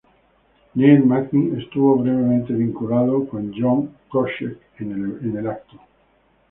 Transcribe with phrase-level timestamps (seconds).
[0.73, 5.77] Neil Magny estuvo brevemente vinculado con Josh Koscheck en el evento.